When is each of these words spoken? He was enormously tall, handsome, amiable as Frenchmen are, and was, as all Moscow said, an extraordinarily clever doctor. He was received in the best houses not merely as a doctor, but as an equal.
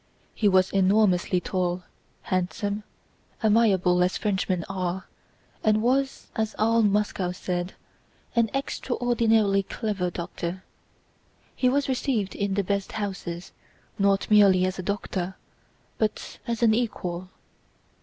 He 0.33 0.47
was 0.49 0.71
enormously 0.71 1.39
tall, 1.39 1.83
handsome, 2.23 2.81
amiable 3.43 4.01
as 4.03 4.17
Frenchmen 4.17 4.65
are, 4.67 5.05
and 5.63 5.79
was, 5.83 6.25
as 6.35 6.55
all 6.57 6.81
Moscow 6.81 7.31
said, 7.31 7.75
an 8.35 8.49
extraordinarily 8.51 9.61
clever 9.61 10.09
doctor. 10.09 10.63
He 11.55 11.69
was 11.69 11.87
received 11.87 12.33
in 12.33 12.55
the 12.55 12.63
best 12.63 12.93
houses 12.93 13.51
not 13.99 14.25
merely 14.31 14.65
as 14.65 14.79
a 14.79 14.81
doctor, 14.81 15.35
but 15.99 16.39
as 16.47 16.63
an 16.63 16.73
equal. 16.73 17.29